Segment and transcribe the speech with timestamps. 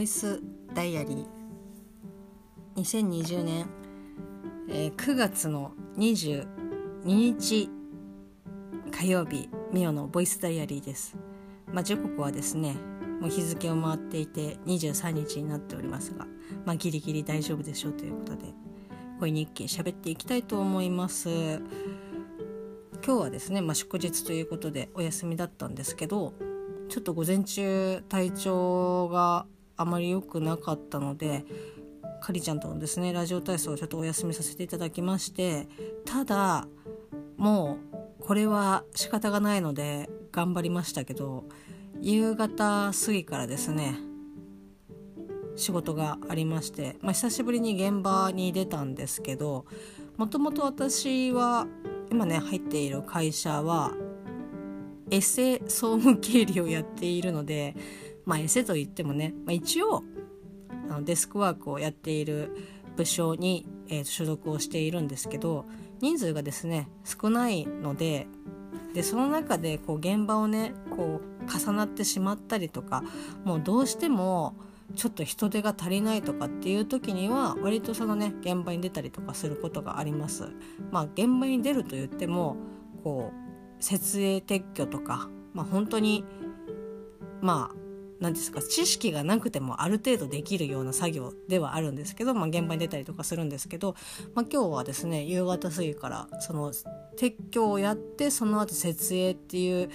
[0.00, 0.40] ボイス
[0.72, 2.80] ダイアリー。
[2.80, 3.66] 2020年、
[4.70, 6.46] えー、9月の22
[7.04, 7.68] 日
[8.90, 11.18] 火曜日ミオのボイスダイアリーです、
[11.70, 12.76] まあ、時刻はですね
[13.20, 16.26] もう日付を回っていて23日になっておりますが、
[16.64, 18.54] まあ、ギリギリ大丈夫でしょうということで
[19.18, 21.28] これ日記喋っていきたいと思います。
[23.04, 26.32] 今日はですね、まあ、祝日ということでお休みだったんですけど
[26.88, 29.39] ちょっと午前中体調が
[29.80, 31.44] あまり良くなかったので
[32.20, 35.68] かりちゃんとのですねラジオ体操をちょっとお休みさせていただきまして
[36.04, 36.68] ただ
[37.38, 37.78] も
[38.20, 41.44] うこれは仕方がないので頑張りましたけど
[42.02, 43.94] 夕方過ぎからですね
[45.56, 49.64] 仕事がありまして、まあ、久しぶりに現場に出たんですけど
[50.18, 51.66] もともと私は
[52.10, 53.92] 今ね入っている会社は
[55.10, 57.74] エセ総務経理をやっているので、
[58.30, 60.04] まあ、エセといってもね、まあ、一応
[60.88, 62.52] あのデスクワークをやっている
[62.96, 65.64] 部署に、えー、所属をしているんですけど
[66.00, 68.28] 人数がですね少ないので
[68.94, 73.02] でその中でこう現場をねこう重なってしまったりとか
[73.44, 74.54] もうどうしても
[74.94, 80.52] ちょっと人手が足りないとかっていう時には割とそのね現場に出たりとかすることがあります。
[80.92, 82.56] まあ、現場に出ると言っても
[83.02, 86.24] こう設営撤去とか、まあ、本当に
[87.40, 87.89] まあ
[88.20, 93.94] 何ですか知識がなくてもある程度できるような作業ではあるんですけど、まあ、現場に出たりとかするんですけど、
[94.34, 96.72] まあ、今日はですね夕方過ぎからその
[97.18, 99.90] 撤去をやってその後設営っていう、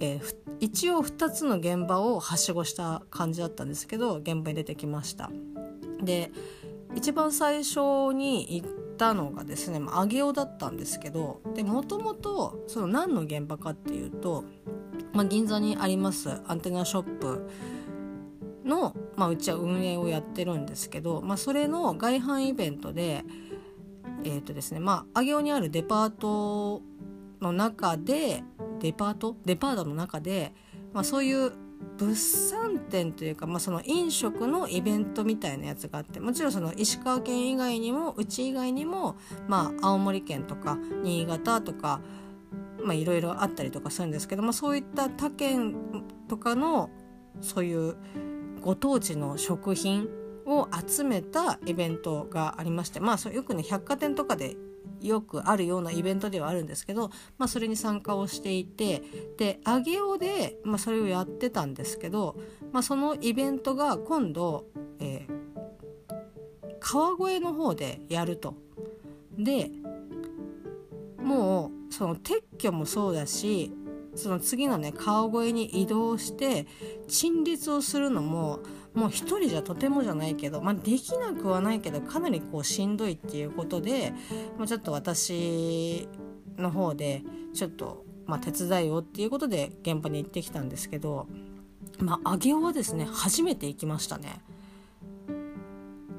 [0.00, 5.30] えー、一応2つの現場をはしごした感じだったんですけど現場に出てきました。
[6.02, 6.30] で
[6.94, 14.44] 一番最初に行ったのがですね、上尾だったんですけどでもともと何の現場かっていうと、
[15.16, 17.48] まあ、銀座にありますアンテナショップ
[18.66, 23.24] の、まあ、うちは運営をやってるんですけど、まあ、それの外販イベントで
[24.24, 26.82] えっ、ー、とですねまあ上尾にあるデパート
[27.40, 28.42] の中で
[28.80, 29.36] デパート？
[29.44, 30.52] デパートの中で、
[30.92, 31.52] まあ、そういう
[31.98, 39.16] 物産展というか、まあ、その飲食のイベントみたいなやつがあってもちろんその石川県以外にもうち以外にも、
[39.48, 42.00] まあ、青森県とか新潟とか
[42.94, 45.74] いろいろあったりとかするんですけど、まあ、そういった他県
[46.28, 46.90] とかの
[47.40, 47.96] そういう
[48.60, 50.08] ご当地の食品
[50.46, 54.56] を集めたイベントがありましてまあよくね百貨店とかで
[55.00, 59.02] よくあるようなイベントではあるんですけど、まあ、それに参加をしていて
[59.36, 62.36] で上尾で、まあ、それをやってたんですけど、
[62.72, 64.66] まあ、そのイベントが今度、
[65.00, 68.54] えー、川越の方でやると。
[69.38, 69.70] で
[71.18, 71.65] もう
[71.96, 73.72] その撤去もそうだし
[74.16, 76.66] その次のね川越に移動して
[77.08, 78.60] 陳列をするのも
[78.92, 84.12] もう一人じゃとてもじゃないけど、まあ、できなくはないけどかなりこうしんどいっていうことで
[84.58, 86.06] もうちょっと私
[86.58, 87.22] の方で
[87.54, 91.28] ちょっと、まあ、手伝いをっていうことで現場に行ってきたんですけど、
[91.98, 94.42] まあ、上尾はですね初めて行きましたね。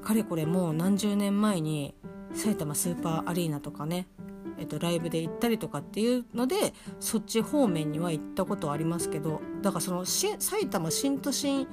[0.01, 1.93] かれこれもう何十年前に
[2.33, 4.07] 埼玉スーパーアリーナとかね
[4.57, 11.67] えっと、ライブで行ったりとかっていうのでそっち方面には行ったことはありますけどだからその埼玉新都心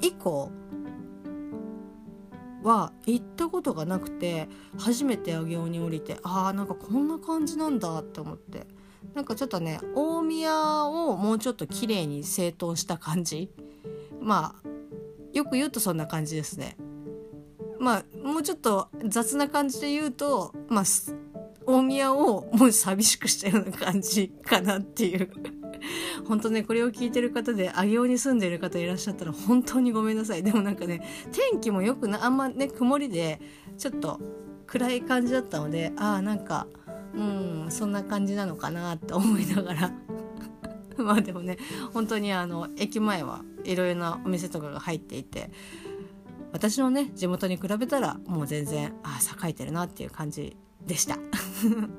[0.00, 0.50] 以降
[2.62, 8.66] は行ったことがなくて初めて上尾に降りてあーなんかこんな感じなんだって思って
[9.14, 13.50] なんかちょっとね大宮をもうちょっと綺麗に整頓した感じ。
[14.20, 14.68] まあ
[15.32, 16.76] よく言うとそんな感じですね。
[17.78, 20.84] まあもうちょっと雑な感じで言うとまあ
[21.66, 25.30] 大宮をもう寂しくしたような感じかなっていう。
[26.26, 30.42] 本当ねこれを聞いてる方で上尾に住んでる方いらっしゃったら本当にごめんなさい。
[30.42, 33.40] でもなんかね天気もよくなあんまね曇りで
[33.78, 34.20] ちょっと
[34.66, 36.66] 暗い感じだったのでああなんか
[37.14, 39.92] うんそんな感じなのかなって思いながら。
[40.98, 41.58] まあでもね
[41.92, 45.50] 本当にあの駅前はいろいろなお店とかが入っていて
[46.52, 50.56] 私のね地元に比べたらもう全然あ栄えてるなっていう感じ
[50.86, 51.18] でした。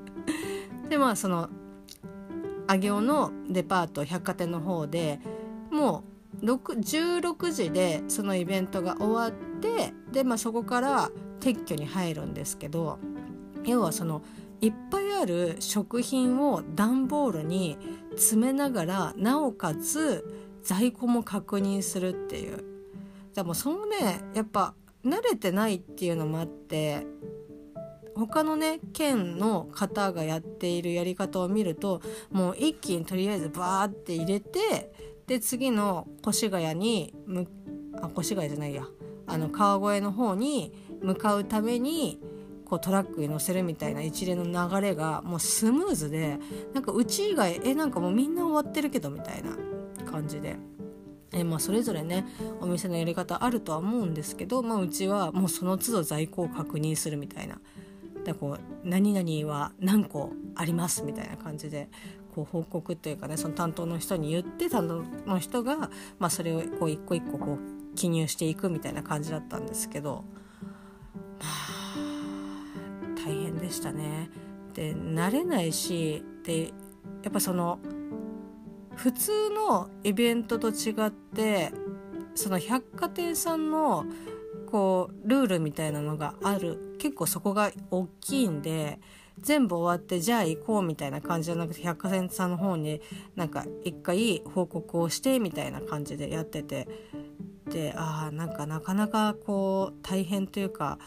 [0.88, 1.48] でまあその
[2.66, 5.20] 上尾のデパート百貨店の方で
[5.70, 6.04] も
[6.42, 12.98] う16時でそのイベントが終わってで、まあ、そこから撤去に入るんですけど
[13.64, 14.22] 要はその
[14.60, 17.78] いっぱいある食品を段ボールに
[18.12, 20.24] 詰めながらなおかつ
[20.62, 22.64] 在庫も確認するっていう。
[23.34, 24.74] でもそのねやっぱ
[25.04, 27.06] 慣れてないっていうのもあって
[28.18, 34.92] 他のね県の方がやっているやり方を見るともう一気にとりあえずバーって入れて
[35.28, 37.46] で次の越谷にむ
[38.02, 38.84] あ越谷じゃないや
[39.26, 42.18] あの川越の方に向かうために
[42.64, 46.38] こうトラックに乗せるみたいな一連の流れがもうスムーズで
[46.74, 49.56] なんかうち以外えなんかもうみんな終わってるけどみたいな
[50.10, 50.56] 感じで。
[51.30, 52.24] えまあ、それぞれね
[52.58, 57.60] お店のやり方あるとは思うんですけど、まあ、うちはもうその都度在庫を確認するみたいな
[58.28, 61.88] でこう何々は何個ありますみたいな感じで
[62.34, 70.24] こう報告というかねその担当の人に言って担当の人が、まあ、それをこう一個一個こう記入していくみたいな感じだったんですけど
[71.38, 71.96] まあ
[73.24, 74.28] 大変でしたね。
[74.74, 76.66] で慣れないしで
[77.22, 77.78] やっぱその
[78.94, 81.72] 普通のイベントと違って
[82.34, 84.04] その百貨店さんの
[84.70, 88.98] こうルールみたいなのがある結構そこが大きいんで
[89.40, 93.00] 全部終わってじゃあ行こうみたいな感じじゃなくて百貨店さんの方に
[93.36, 96.88] なんか一回報告をしてみたいな感じでやってて。
[97.68, 100.98] でああなんかなかなかこう大変というか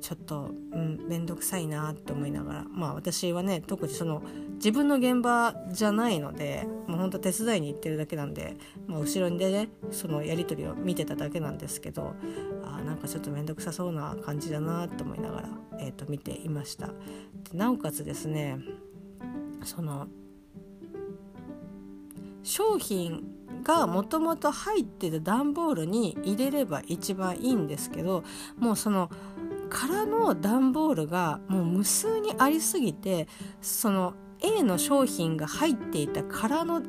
[0.00, 2.64] ちょっとうん面倒くさいなって思いながら。
[2.70, 4.22] まあ私はね特にその
[4.54, 8.56] 自分の現場じゃないのでもうほんと手伝いに行ってるだけなんで、
[8.86, 12.14] まあ、後ろでねそのやり取りを見てただけなんですけど
[12.64, 15.48] あなんかちょっと面倒くさそうな感じだなって思いながら、
[15.78, 16.90] えー、と見ていました。
[17.52, 18.58] なおかつですね
[19.64, 20.08] その
[22.42, 23.22] 商品
[23.62, 28.24] がもともと入ってた段ボールに入れれば一番いいんですけど
[28.56, 29.10] もうその
[29.68, 33.28] 空の段ボールがもう無数にありすぎて
[33.60, 36.82] その A の商品が入っていた空の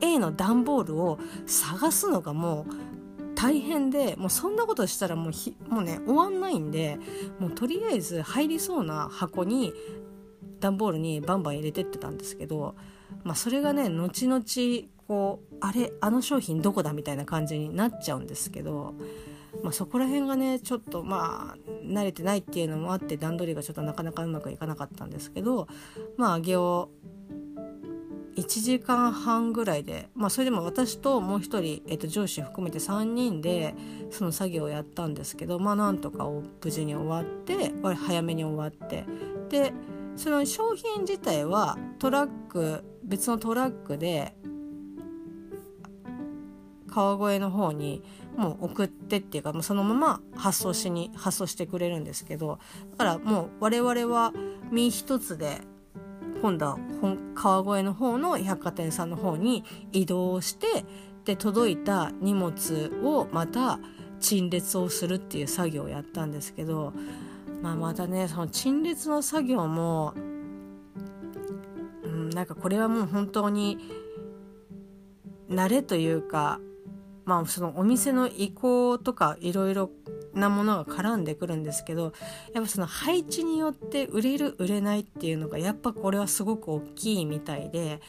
[0.00, 6.98] A の段ボールを探すのがもう大変でもうそんなことしたらもうひもうね終わんないんで
[7.38, 9.72] もうとりあえず入りそうな箱に
[10.60, 12.74] 段ボールにバンバン入れてってたんですけど、
[13.22, 14.44] まあ、それがね後々
[15.06, 18.94] こうあれあの商品どこだみたいな感じになっちゃうんですけど。
[19.64, 25.68] まあ、そこら辺がねちょっとまあ慣れてないっていうのもあって段取りがちょっとなかなかうまくいかなかったんですけど
[26.18, 26.90] まあ揚げを
[28.36, 33.74] 1時間半ぐらいで、まあ、それでも私ともう一人、えっと、上司含めて3人で
[34.10, 36.28] その作業をやったんですけどまあなんとか
[36.62, 37.72] 無事に終わって
[38.06, 39.06] 早めに終わって
[39.48, 39.72] で
[40.16, 44.36] その商品自体はトラック別のトラックで
[46.94, 48.04] 川越の方に
[48.36, 52.60] もう送ってっていうかもうそのまま発送しに発送してくれるんですけど
[52.92, 54.32] だからもう我々は
[54.70, 55.60] 身一つで
[56.40, 56.78] 今度は
[57.34, 60.84] 川越の方の百貨店さんの方に移動して
[61.24, 63.80] で届いた荷物をまた
[64.20, 66.92] 陳列をするっていう作業をやったんですけど、
[67.60, 70.14] まあ、またねその陳列の作業も、
[72.04, 73.78] うん、なんかこれはもう本当に
[75.50, 76.60] 慣れというか
[77.24, 79.90] まあそのお店の意向とかいろいろ
[80.34, 82.12] なものが絡んでくるんですけど
[82.54, 88.00] やっぱその配置によって売れる売れないっていうのがやっぱこれはすごく大きいみたいで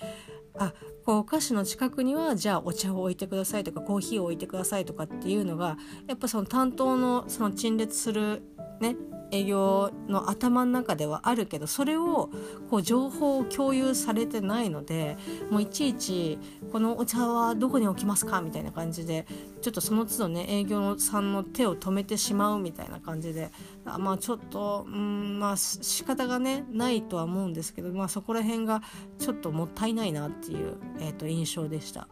[0.57, 0.73] あ
[1.05, 5.77] こうお菓子の近くにはじゃあお茶を置いてくださいとかコーヒーを置いてくださいとかっていうのが
[6.07, 8.41] やっぱその担当のその陳列する
[8.81, 8.95] ね
[9.31, 12.29] 営業の頭の中ではあるけどそれを
[12.69, 15.17] こう情報を共有されてないので
[15.49, 16.39] もういちいち
[16.71, 19.25] 「このお茶はどこに置きますか?」みたいな感じで
[19.61, 23.51] ちょっとその都度ね営業さんの手を止めてしまうみたいな感じで
[23.83, 28.81] まあちょっとうんまあ仕方がねないとは思うんですけど、まあ、そこら辺が
[29.17, 32.07] ちょっともったいないなっていう、えー、と印象でした。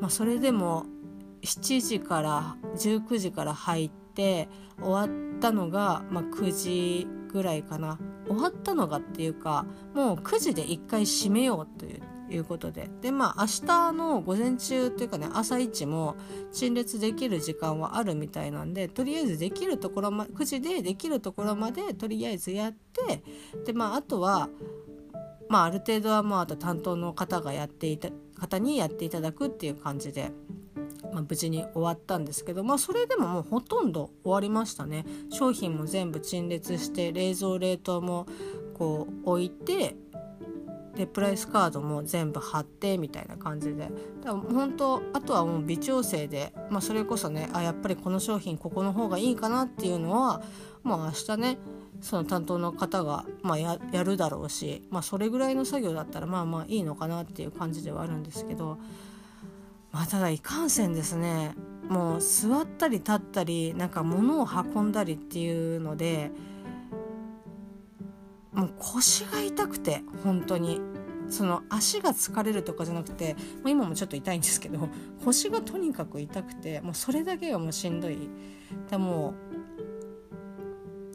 [0.00, 0.86] まあ、それでも
[1.42, 4.48] 7時から19時から入って終
[4.80, 7.98] わったのが、まあ、9時ぐらいかな。
[8.26, 12.00] 終わったのがっていうかもう9時で1回閉めようという
[12.34, 12.88] いうことで。
[13.00, 16.16] でまあ明日の午前中というかね朝一も
[16.52, 23.22] 陳列できる時間はあるみたいなんでとりあえずできるところま9時でできるところまでとりあえずやって
[23.64, 24.48] でまああとは
[25.48, 30.32] まあある程度はまああと担当の方がやっていた方にやっていただくっていう感じで。
[31.12, 35.04] まあ、無事に終わったんですけど、まあ、それでももうほとんど終わりましたね。
[35.30, 38.26] 商品も全部陳列して冷蔵冷凍も
[38.74, 39.96] こう置いて
[40.96, 43.90] でプライスカードも全部貼ってみたいな感じで。
[44.22, 50.42] だから本当あとはもう微調整で、まあ、それこそねあやっぱりこの商品ここの方がいいかなっていうのは
[50.82, 51.58] もう明日ね
[52.00, 58.78] その担当の方が、まあや、やるだろうし、まあ、それぐらいの作業だったらまあまあいいのかなっていう感じではあるんですけど
[59.92, 61.54] まあ、ただいかんせんですね
[61.88, 66.30] もう座ったり立ったりなんか物を運んだりっていうので
[68.52, 70.80] もう腰が痛くて本当に
[71.28, 74.88] その足が疲れるとかじゃなくて、まあ、今もちょっと痛いんですけど
[75.24, 78.28] 腰がとにかく痛くてもうそれだけがもうしんどい。
[78.90, 79.34] でも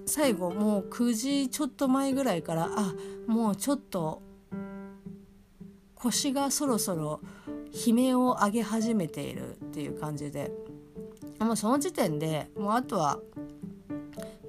[0.05, 2.93] 最後もう9時ちょっと前ぐらいからあ
[3.27, 4.22] もうちょっと
[5.96, 7.19] 腰がそろそろ
[7.74, 10.51] 悲鳴を上げ始めているっていう感じで
[11.39, 13.19] もうその時点でもうあとは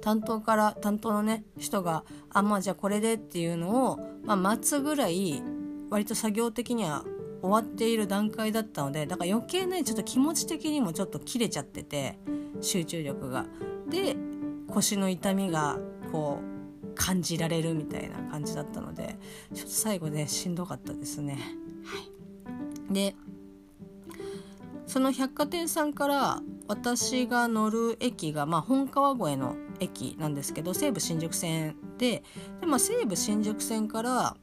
[0.01, 5.43] 担当から担当のね人があまあじゃあこれでっていうのを、まあ、待つぐらい
[5.89, 7.03] 割と作業的には
[7.41, 12.17] 終わっている段階だったのでだから余計ねちょっと気持ち的にもちょっと切れちゃってて
[12.61, 13.45] 集中力が。
[13.89, 14.15] で
[14.67, 15.79] 腰の痛みが
[16.11, 16.39] こ
[16.85, 19.17] う感じられるみたいな感じだったので
[19.53, 21.39] ちょっと最後ねしんどかったですね。
[21.85, 22.11] はい、
[22.89, 23.15] で
[24.87, 32.23] その百貨店さんから私が乗る駅が、まあ、本川越の駅なんですけど西武新宿線で
[32.59, 34.35] で、まあ、西武新宿線から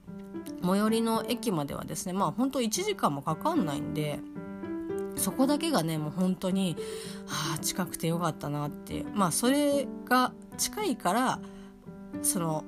[0.63, 4.21] 最寄りの駅まではですねまあ本当1時間もかかんないんで
[5.17, 6.77] そこだけがねもう本当に
[7.27, 11.41] はあ近くてよかったなってまあそれが近いから
[12.23, 12.65] その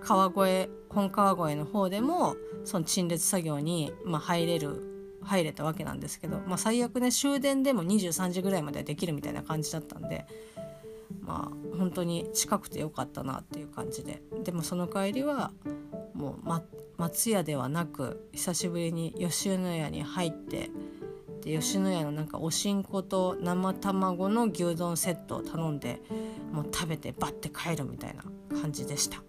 [0.00, 10.26] 川越本川越の方でもその陳列作業に、まあ、入れる入れたわけなんですけど、まあ、最悪ね終電でも23時ぐらいまではできるみたいな感じだったんで
[11.22, 15.50] まあ本当に近くてよかったなっていう感じででもその帰りは
[16.14, 16.62] もう、ま、
[16.98, 20.70] 松屋ではなく久しぶりに吉野家に入って
[21.42, 26.00] で吉野家のなんかおしんこと生卵の牛丼セットを頼んで
[26.52, 28.22] もう食べてバッて帰るみたいな
[28.60, 29.22] 感じでした。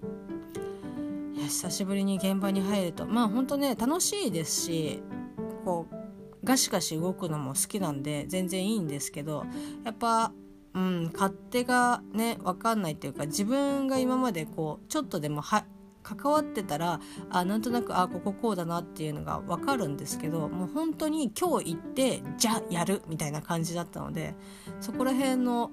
[1.45, 5.03] 久しぶりに現場に入るとまあ本当ね楽しいですし
[5.63, 5.95] こう
[6.45, 9.45] ガシガシ動くのも好きなんで全然いいんですけど
[9.83, 10.31] やっぱ
[10.75, 15.65] うん、勝手がね分かんないっていうか自分が今までこうちょっとでもは
[16.03, 16.99] 関わってたら
[17.31, 24.35] あなんとなくあこここうだなっていうのが分かるんですけどもう本当に今日行ってじゃあやるみたいな感じだったので
[24.81, 25.71] そこら辺の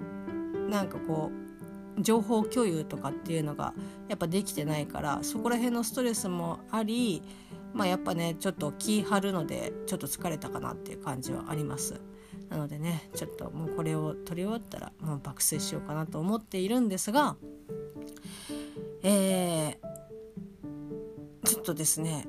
[0.70, 1.51] なんかこう
[1.98, 3.74] 情報共有とかっていうのが
[4.08, 7.22] やっぱできてないからそこら辺のストレスもあり
[7.74, 12.00] まあやっぱねちょっと気張るのでちょっと疲れたかなっていう感じはあります。
[12.48, 17.36] なのでねちょっともうこれを撮り終わったらもう爆睡しようかなと思っているんですが
[19.02, 22.26] えー、ちょっとですね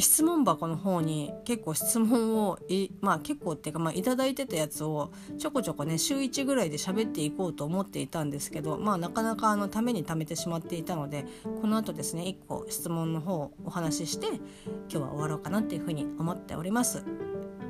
[0.00, 11.26] 質問箱の方に結構質問をいまあ結構っていうかまあ頂いてたやつをちょこちょこね週1ぐらいで喋っていこうと思っていたんですけどまあなかなかあのために貯めてしまっていたので
[11.60, 14.40] この後ですね1個質問の方をお話しして今
[14.88, 17.04] 日は終わろうかなっていうふうに思っております。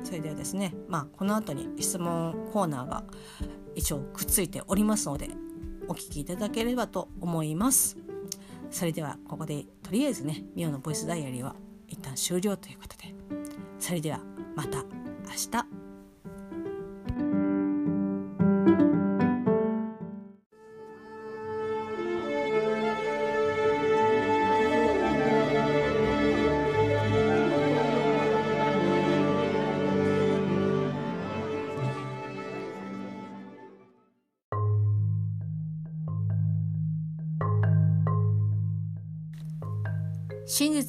[0.03, 3.03] それではですねまあこの後に質問コーナーが
[3.75, 5.29] 一応くっついておりますので
[5.87, 7.97] お聞きいただければと思います
[8.69, 11.55] それではここでとりあえずねミオのボイスダイアリーは
[11.91, 13.13] 一旦終了ということで
[13.77, 14.19] それでは
[14.55, 14.83] また明
[15.51, 15.80] 日。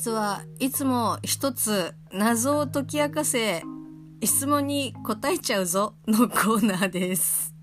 [0.04, 3.62] 実はいつも一つ謎を解き明かせ
[4.20, 7.54] 質問に答えちゃうぞのコーナーです。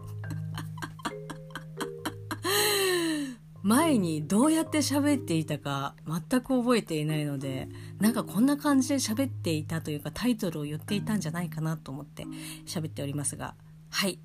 [3.62, 7.67] 前にどうやって喋っていたか全く覚えていないので
[8.00, 12.24] なんかこんな感じで喋っていたというかタイトルを言っていたんじゃないかなと思って
[12.65, 13.55] 喋っておりますが。
[13.89, 14.17] はい。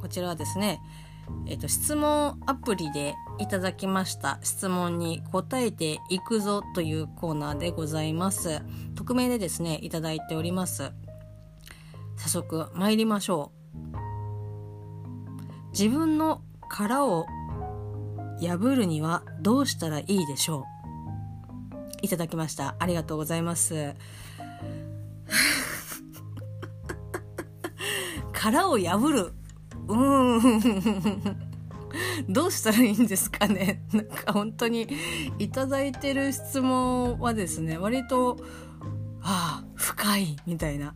[0.00, 0.78] こちらはですね
[1.46, 8.62] えっと、質問アプリでいただきました質問に答えていくぞというコーナーでございます。
[8.94, 10.92] 匿名でですね、いただいております。
[12.16, 13.56] 早速参りましょう。
[15.70, 17.26] 自分の殻を
[18.40, 20.64] 破るにはどうしたらいいでしょう
[22.02, 22.76] いただきました。
[22.78, 23.94] ありがとうございます。
[28.32, 29.32] 殻を破る
[29.88, 31.36] うーん。
[32.28, 33.82] どうしたらいいんですかね？
[33.92, 34.86] なんか本当に
[35.38, 38.38] いただいてる質問はですね割と
[39.22, 40.94] ああ深いみたいな。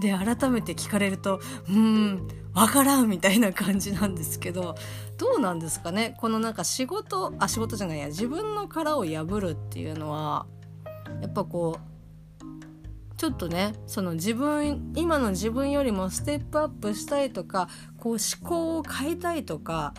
[0.00, 4.76] で改めて聞かれるとうんわからんみたいな感じなんですけど
[5.16, 6.14] どうなんですかね？
[6.20, 10.46] このなんか仕事あ仕事じゃないや自分の殻を破るっていうのは
[11.20, 11.80] やっぱこう
[13.18, 19.92] ちょっとねその自分今の自分よりもステップアップしたいとかこう思考を変えたいとか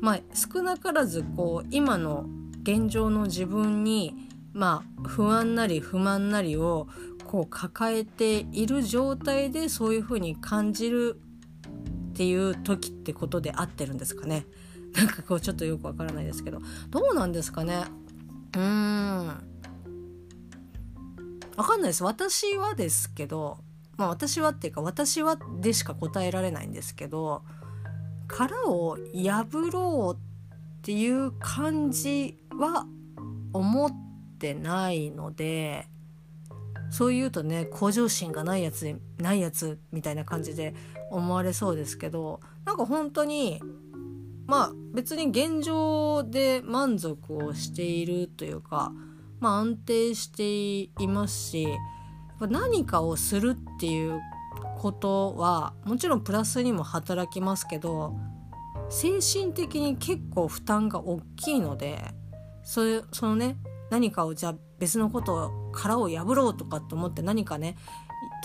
[0.00, 2.26] まあ少なからずこう今の
[2.62, 4.14] 現状の自分に
[4.54, 6.88] まあ不安なり不満なりを
[7.26, 11.20] こう抱えている状態でそういうふうに感じる
[12.10, 14.46] っていう時ってことで合ってるんですかね。
[14.94, 16.60] なんかこうちょっとよくわからないですけど。
[16.90, 17.84] どうなんですかね。
[18.54, 19.53] うーん。
[21.56, 22.04] わかんないです。
[22.04, 23.58] 私はですけど
[23.96, 27.42] まあ私はっていうか私はでしか答えられないんですけど
[28.26, 32.86] 殻を破ろうっていう感じは
[33.52, 33.90] 思っ
[34.38, 35.86] てないので
[36.90, 40.74] そう言うとね向上心がないやつないやつみたいな感じで
[41.10, 43.60] 思われそうですけどなんか本当に
[44.46, 48.92] まあ別に現状で満足をしているというか、
[49.44, 51.68] まあ、安定していますし
[52.40, 54.18] 何かをするっていう
[54.78, 58.16] ことはもちろんプラスにも働きますけど
[58.88, 61.98] 精神的に結構負担が大きいので
[62.62, 63.58] それそのね
[63.90, 67.76] 何かをじゃあ別のことを殻を破ろうとかって思って何かね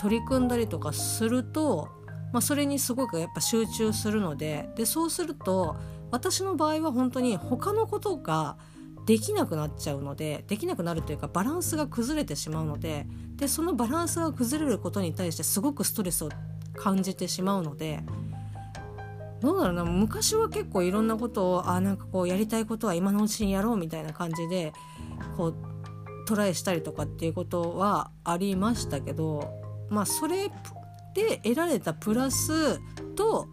[0.02, 1.88] 取り組んだりとかすると、
[2.34, 5.76] まあ、それにすごくやっぱ集中するのででそうすると
[6.10, 8.58] 私の場合は本当に他のことが
[9.10, 16.28] できなくなっちゃうのでできなくなるというかバランスが崩れてしまうのででそのバランスが崩れることに対してすごくストレスを
[16.76, 18.04] 感じてしまうので
[19.40, 24.72] どうだろうな昔は結構いろんなことをあなんかこうやりたいことは今のうちにやろうみたいな感じで
[25.36, 25.56] こう
[26.28, 29.52] トライしたりとかっていうことはありましたけど
[29.88, 30.52] まあそれ
[31.14, 32.78] で得られたプラス
[33.16, 33.48] と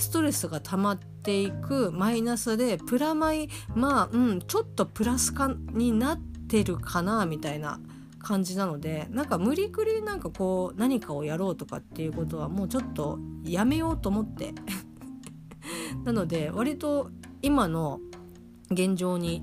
[0.00, 7.80] ストレスが溜まっていくマイナスでプラマイまあうんちょっとプラス化になってるかなみたいな
[8.18, 14.54] 感じなのでなんか無理くりなんかこう何かをやろうとかっていうことはもうちょっとやめようと思って
[16.04, 17.10] なので割と
[17.42, 18.00] 今の
[18.70, 19.42] 現状に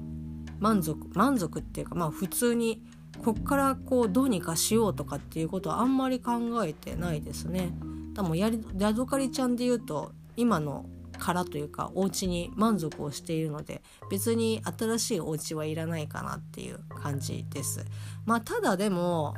[0.59, 2.83] 満足満足っていうかまあ普通に
[3.23, 7.73] こっからこうどうにかしようとかっていうことはあんまり考えてないですね。
[8.13, 10.85] 多分やりヤドカリちゃんで言うと今の
[11.19, 17.85] 殻というかお家に満足をしているので別に新しいお家はいらないかなっていう感じです。
[18.25, 19.33] まあただでも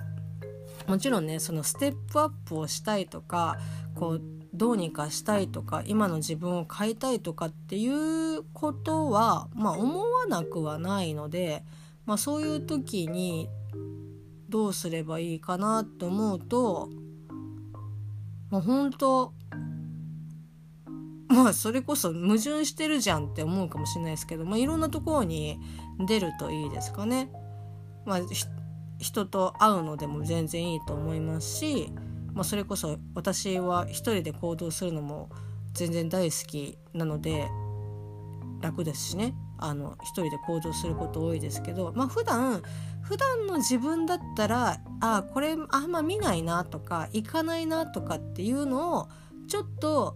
[0.87, 3.57] もちろんねそのステップアップをしたいとか
[3.95, 4.21] こう
[4.53, 7.87] どうにかしたいとか今の自分を変えたいとかってい
[8.35, 11.63] うことは、まあ、思わなくはないので、
[12.05, 13.47] まあ、そういう時に
[14.49, 16.89] どうすればいいかなと思うと、
[18.49, 19.33] まあ、本当
[21.29, 25.59] まあそれこそ矛盾してるじゃんって思うかもしれないですけど、まあ、いろんなところに
[25.99, 27.31] 出るといいですかね。
[28.05, 28.19] まあ、
[28.97, 31.93] 人と会うのでも全然いいと思いますし
[32.33, 35.29] まあ、それこそ私は一人で行動するのも
[35.73, 37.49] 全然大好きなので
[38.61, 42.61] 楽ですしねあの一人で行動すること多いですけどまあ普段
[43.01, 49.09] 普段の自分だったらあこれあんま見ないなとか行かないなとかっていうのを
[49.47, 50.15] ちょっと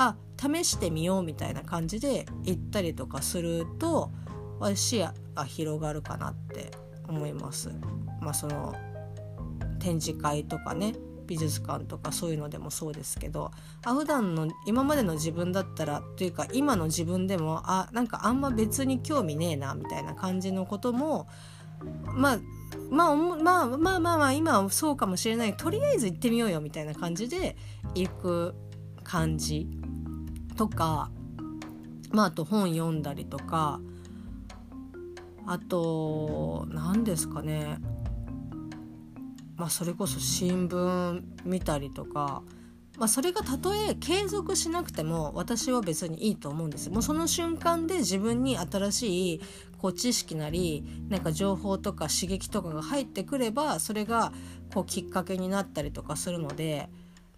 [0.00, 4.12] あ試してみようみたいな感じで行ったりとかすると
[4.76, 6.70] 視野が広がるかなって
[7.08, 7.70] 思います。
[8.20, 8.74] まあ、その
[9.80, 10.94] 展示会とかね
[11.26, 13.50] 美術館とかそういうのでもそうですけど
[13.84, 21.28] あ普段の今までの自分だったらというか今の自分でもあなんかあんま別に興味ねえなみたいな感じのことも
[22.04, 22.38] まあ
[22.90, 27.56] まあまあまあまあまあ今はそうかもしれないとりあえず行ってみようよみたいな感じで
[27.94, 28.54] 行く
[29.04, 29.66] 感じ
[30.58, 31.10] とか
[32.10, 33.80] まああと本読んだりとか
[35.46, 37.78] あと何ですかね。
[39.56, 42.42] まあ、それこそ新聞見たりとか、
[42.96, 49.40] まあ、それがたとえ継続しなくても私は別にいいと思うんですもうその瞬間で自分に新しい
[49.78, 54.32] こう知識なりなんか情報とか刺激とかが入ってくればそれが
[54.72, 56.88] こうきっかけになったりとかするので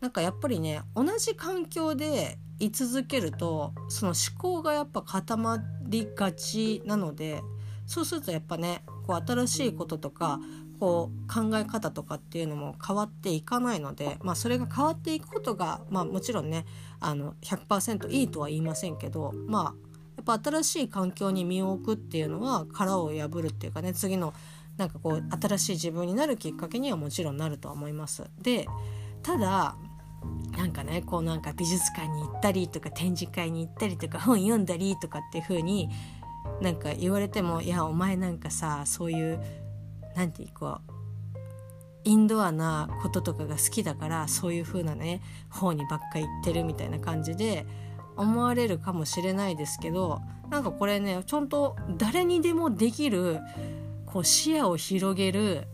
[0.00, 7.42] なんかやっぱりね同じ環境で居続けるとその思考がやっぱ固まりがちなので
[7.86, 10.40] そうするとやっぱねこう新しいこととか
[10.78, 16.64] こう考え方とかっていうのも変わっていかないので、まあ、それが変わっていくことが、まあ、もちろんね
[17.00, 24.32] あの100%いいとは言いませんけどまあやっぱ新しい環境に身を置くっていうのは殻を破るっていうかね次の
[24.76, 28.24] なんかこう新しい自分になるきっかけにはもちろんなるとは思います。
[28.40, 28.66] で
[29.22, 29.76] ただ
[30.56, 35.88] なんかねこうなんか美術館に行ったりとか展示会に行ったりとか本読んだりとかっていう風に
[36.60, 39.40] なんか言われてもいやお前なんかさそういう
[40.14, 40.92] 何て言うこう
[42.04, 47.66] インドアなこととかが好きだからそういう風なね方にばっか行ってるみたいな感じで
[48.16, 53.40] 思われるかもしれないですけどなんかこれねちゃんと誰にでもできる
[54.06, 55.68] こう視野を広げる、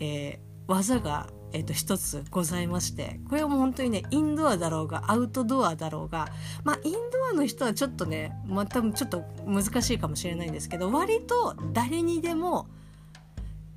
[0.00, 6.28] えー、技が、えー、と一つございましてこれはもう本当にねインドアだろうがアウトドアだろうが
[6.64, 6.98] まあインド
[7.30, 12.68] アの人はちょっとねまあ多分ちょっと難しいかもしれないんですけど割と誰にでも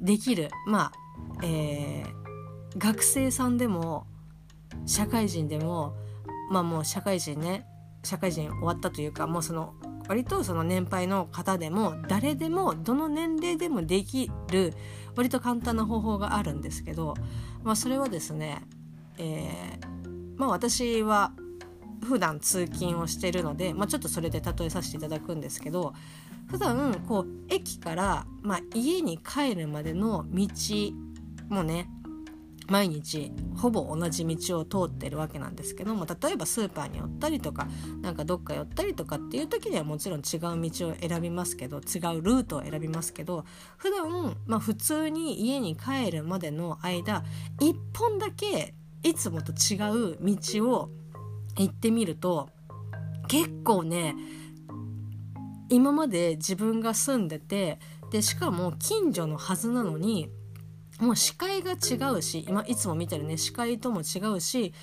[0.02, 1.06] できるまあ
[1.44, 4.06] えー、学生さんでも
[4.86, 5.96] 社会人でも
[6.52, 7.66] まあもう社会人ね
[8.04, 9.74] 社会人終わったというかもうその
[10.08, 14.74] 割とその年配の方でも誰でもどの年齢でもできる
[15.16, 17.16] 割と簡単な方法があるんですけど、
[17.66, 18.62] まあ、それはですね、
[19.18, 21.32] えー、まあ、私は
[22.08, 25.94] 普段通勤をしてるので、まあ、ちょっとそれで例えさせていただくんですけど
[26.48, 30.48] 普段こう駅から、まあ、家に帰るまでの道
[31.50, 31.90] もね
[32.68, 37.68] 毎日ほぼ同じ道を通ってるわけなんですけども例えばスーパーに寄ったりとか
[38.02, 43.46] なんかどっか寄ったりとかっていう時にはもちろん違う道を選びますけど違うルートを選びますけど
[43.78, 47.24] 普段まあ普通に家に帰るまでの間
[47.60, 48.74] 一本だけ
[49.04, 49.76] いつもと違
[50.14, 50.90] う道を
[51.58, 52.50] 行ってみると
[53.28, 54.16] 結構ね
[55.70, 57.80] 今まで自分が住んでて
[58.12, 60.30] でしかも近所のはずなのに
[61.00, 64.74] もう視界が違うし今いつも見てるね視界とも違うし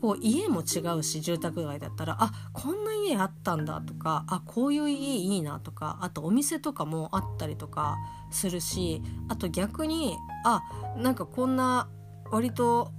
[0.00, 7.96] こう家も違うし住宅街だったらあこんな家あったんだとかあこういう家いいなとかあとお店とかもあったりとか
[8.30, 10.62] するしあと逆にあ
[10.96, 11.88] なんかこんな
[12.30, 12.92] 割と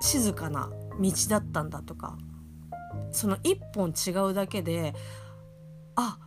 [0.00, 2.16] 静かな道だったんだとか
[3.10, 4.94] その一本違うだけで
[5.96, 6.18] あ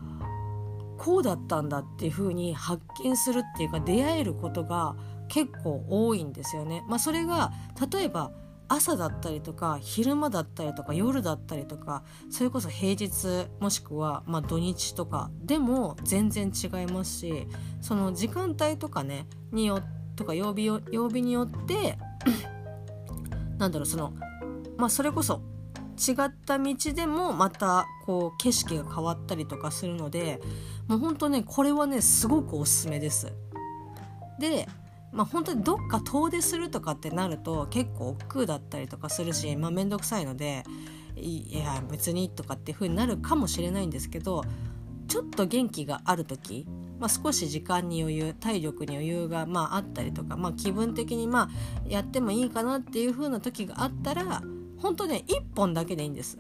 [0.97, 4.95] こうだったんだっていう風に発見するっていうか出会えることが
[5.27, 6.83] 結構多いんですよね。
[6.87, 7.51] まあ、それが
[7.91, 8.31] 例えば
[8.67, 17.47] 朝だったりとか昼間だったりとか夜だったりとかそれこそ平日もしくはま土日とかでも全然違いますし
[17.81, 19.81] その時間帯とかねによ
[20.15, 21.99] とか曜日曜日によって
[23.59, 24.13] なんだろうその
[24.77, 25.41] まあそれこそ
[25.95, 30.41] 違った道でもまたこう景色が変わったりとかするので
[30.87, 33.33] もうほんとねこれはねすごくおすすめです。
[34.39, 34.67] で
[35.11, 40.63] まあ本当にどっか遠出するとかってなると結構億劫だったりとかするしまあ面倒くさいので
[41.15, 44.43] いや別にとかっていう風になるかもしれないんですけど
[45.07, 46.65] ちょっと元気がある時、
[46.99, 51.49] まあ、少し時間に余裕体力に余裕がまああったりとか、まあ、気分的にまあ
[51.87, 54.41] やってもいいかなっていう風な時があったら
[54.77, 56.39] 本当ね1本だけでいいんです。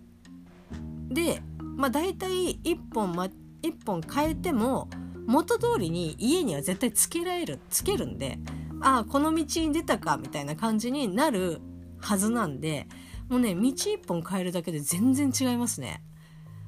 [1.09, 1.41] で
[1.75, 3.25] まあ大体1本、ま、
[3.61, 4.89] 1本変えても
[5.25, 8.37] 元通りに家には絶対つけられるつけるんで
[8.81, 11.61] ああこの道に出たかみたいな感じになる
[11.99, 12.87] はずなんで
[13.29, 16.01] もうね道1本変えるだけで全然違いますね。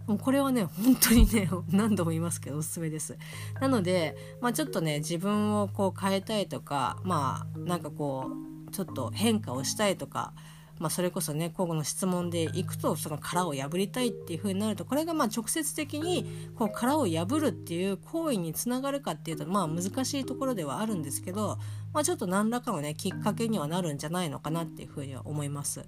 [0.08, 3.18] もうこれはね本当にね 何度も言いますけどおすすめです。
[3.60, 8.32] なので、まあ、ちょっとね自分をこう変えたいとかまあなんかこ
[8.68, 10.34] うちょっと変化をしたいとか
[10.80, 21.58] まあ、それこそね今後の質問でいくとその殻を破りたいっていう風になるとこれがまあ直接的にこう殻を破るっていう行為につながるかっていうとまあ難しいところではあるんですけど、
[21.94, 25.86] まあ、ちょっと何らかのねきっかけにはなるんじゃないのかなっていう風には思います。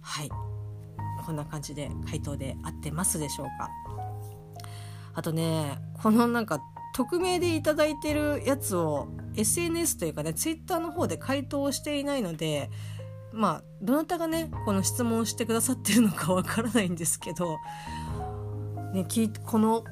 [0.00, 0.30] はい。
[1.24, 3.70] こんな感じで回答で合ってますでしょうか。
[5.12, 6.60] あとねこのなんか
[6.94, 12.70] 匿名でいただいてるやつを SNS というかね Twitter の方で回答していないので
[13.32, 17.58] まあどなたがねこの質問してくださってるのかわからないんですけど、
[18.92, 19.06] ね、
[19.46, 19.84] この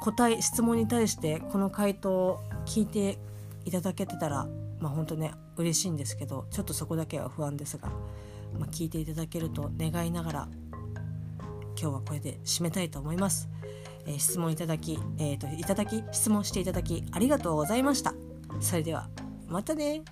[0.00, 3.18] 答え質問に対してこの回答を聞いて
[3.64, 4.48] いただけてたら
[4.78, 7.88] まあ本当ね嬉しいんですけどちょっとそこだけは不安ですが、
[8.58, 10.48] まあ、聞いていただけると願いながら
[11.80, 13.48] 今日はこれで締めたいと思います。
[14.06, 18.14] えー、質問いただき、えーと、といただき質問していただきありがとうございました。
[18.60, 19.08] それでは
[19.46, 20.02] またね